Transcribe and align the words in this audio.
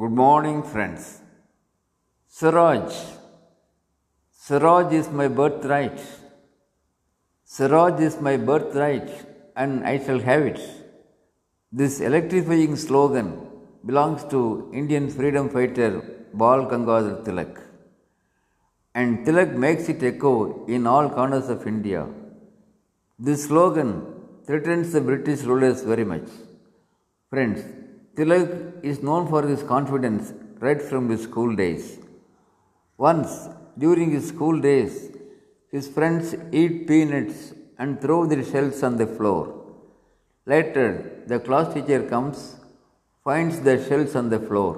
Good 0.00 0.12
morning, 0.12 0.58
friends. 0.62 1.04
Swaraj. 2.28 2.90
Swaraj 4.42 4.92
is 4.98 5.08
my 5.20 5.26
birthright. 5.38 5.98
Swaraj 7.44 8.00
is 8.08 8.20
my 8.20 8.36
birthright, 8.36 9.08
and 9.56 9.84
I 9.92 9.94
shall 10.04 10.20
have 10.20 10.42
it. 10.50 10.60
This 11.72 11.98
electrifying 11.98 12.76
slogan 12.76 13.28
belongs 13.84 14.22
to 14.34 14.70
Indian 14.72 15.08
freedom 15.16 15.48
fighter 15.56 15.90
Bal 16.42 16.66
Gangadhar 16.72 17.24
Tilak. 17.24 17.58
And 18.94 19.26
Tilak 19.26 19.56
makes 19.66 19.88
it 19.88 20.04
echo 20.12 20.64
in 20.66 20.86
all 20.86 21.08
corners 21.08 21.48
of 21.48 21.66
India. 21.66 22.06
This 23.18 23.46
slogan 23.48 23.90
threatens 24.46 24.92
the 24.92 25.00
British 25.00 25.42
rulers 25.42 25.82
very 25.82 26.04
much. 26.04 26.28
Friends, 27.30 27.87
Tilak 28.18 28.84
is 28.90 29.00
known 29.08 29.28
for 29.32 29.42
his 29.50 29.62
confidence 29.62 30.32
right 30.58 30.82
from 30.82 31.08
his 31.08 31.22
school 31.22 31.54
days. 31.54 31.84
Once, 32.96 33.48
during 33.84 34.10
his 34.10 34.26
school 34.32 34.56
days, 34.60 34.94
his 35.70 35.86
friends 35.86 36.34
eat 36.60 36.88
peanuts 36.88 37.54
and 37.78 38.00
throw 38.02 38.26
their 38.26 38.44
shells 38.44 38.82
on 38.82 38.96
the 38.96 39.06
floor. 39.06 39.42
Later, 40.46 41.22
the 41.28 41.38
class 41.38 41.72
teacher 41.74 42.02
comes, 42.12 42.56
finds 43.22 43.60
the 43.60 43.76
shells 43.86 44.16
on 44.16 44.30
the 44.30 44.40
floor. 44.40 44.72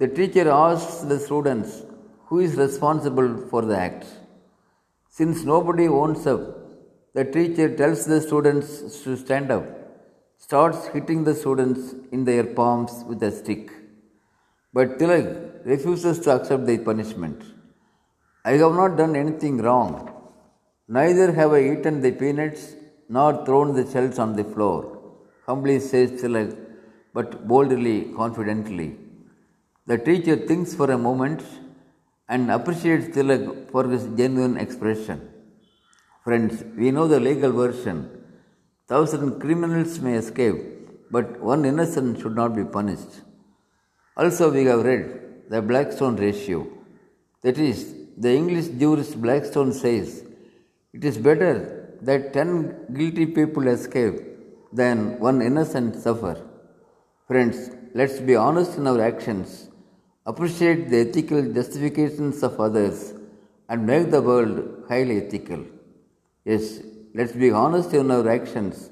The 0.00 0.08
teacher 0.08 0.48
asks 0.50 1.02
the 1.12 1.20
students 1.20 1.82
who 2.26 2.40
is 2.40 2.56
responsible 2.56 3.46
for 3.50 3.62
the 3.62 3.78
act. 3.78 4.06
Since 5.08 5.44
nobody 5.44 5.86
owns 5.86 6.26
up, 6.26 6.42
the 7.12 7.24
teacher 7.24 7.68
tells 7.76 8.06
the 8.06 8.20
students 8.20 8.68
to 9.04 9.16
stand 9.16 9.52
up, 9.52 9.64
starts 10.38 10.86
hitting 10.88 11.24
the 11.24 11.34
students 11.34 11.94
in 12.12 12.24
their 12.24 12.44
palms 12.44 13.04
with 13.08 13.22
a 13.22 13.30
stick. 13.30 13.70
But 14.72 14.98
Tilak 14.98 15.64
refuses 15.64 16.18
to 16.20 16.36
accept 16.36 16.66
the 16.66 16.78
punishment. 16.78 17.42
I 18.44 18.52
have 18.52 18.74
not 18.74 18.96
done 18.96 19.16
anything 19.16 19.58
wrong. 19.58 20.10
Neither 20.88 21.32
have 21.32 21.52
I 21.52 21.60
eaten 21.72 22.00
the 22.02 22.12
peanuts 22.12 22.74
nor 23.08 23.44
thrown 23.46 23.74
the 23.74 23.90
shells 23.90 24.18
on 24.18 24.36
the 24.36 24.44
floor, 24.44 24.98
humbly 25.46 25.78
says 25.80 26.20
Tilak, 26.20 26.56
but 27.14 27.46
boldly, 27.48 28.12
confidently. 28.16 28.96
The 29.86 29.98
teacher 29.98 30.36
thinks 30.36 30.74
for 30.74 30.90
a 30.90 30.98
moment 30.98 31.42
and 32.28 32.50
appreciates 32.50 33.14
Tilak 33.16 33.70
for 33.70 33.84
his 33.88 34.04
genuine 34.16 34.56
expression. 34.56 35.28
Friends, 36.24 36.64
we 36.76 36.90
know 36.90 37.06
the 37.06 37.20
legal 37.20 37.52
version. 37.52 38.23
Thousand 38.86 39.40
criminals 39.40 39.98
may 40.00 40.14
escape, 40.14 40.56
but 41.10 41.40
one 41.40 41.64
innocent 41.64 42.20
should 42.20 42.36
not 42.36 42.54
be 42.54 42.64
punished. 42.64 43.22
Also, 44.16 44.50
we 44.52 44.64
have 44.66 44.84
read 44.84 45.48
the 45.48 45.62
Blackstone 45.62 46.16
ratio. 46.16 46.66
That 47.42 47.58
is, 47.58 47.94
the 48.18 48.32
English 48.32 48.68
jurist 48.80 49.20
Blackstone 49.20 49.72
says 49.72 50.24
it 50.92 51.04
is 51.04 51.16
better 51.16 51.96
that 52.02 52.32
ten 52.34 52.86
guilty 52.92 53.26
people 53.26 53.66
escape 53.68 54.16
than 54.72 55.18
one 55.18 55.40
innocent 55.40 55.96
suffer. 55.96 56.36
Friends, 57.26 57.70
let's 57.94 58.20
be 58.20 58.36
honest 58.36 58.76
in 58.76 58.86
our 58.86 59.00
actions, 59.00 59.68
appreciate 60.26 60.90
the 60.90 61.08
ethical 61.08 61.42
justifications 61.58 62.42
of 62.42 62.60
others, 62.60 63.14
and 63.68 63.86
make 63.86 64.10
the 64.10 64.20
world 64.20 64.84
highly 64.88 65.16
ethical. 65.24 65.64
Yes, 66.44 66.80
let's 67.14 67.32
be 67.32 67.50
honest 67.50 67.94
in 67.94 68.10
our 68.10 68.28
actions, 68.28 68.90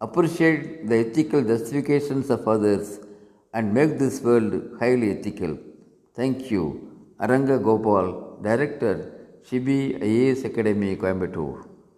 appreciate 0.00 0.88
the 0.88 0.96
ethical 1.06 1.42
justifications 1.42 2.28
of 2.28 2.46
others, 2.46 3.00
and 3.54 3.72
make 3.72 3.98
this 3.98 4.20
world 4.20 4.52
highly 4.80 5.10
ethical. 5.16 5.56
Thank 6.14 6.50
you. 6.50 6.64
Aranga 7.20 7.62
Gopal, 7.62 8.38
Director, 8.42 8.94
Shibi 9.46 10.00
IAS 10.00 10.44
Academy, 10.44 10.96
Coimbatore. 10.96 11.71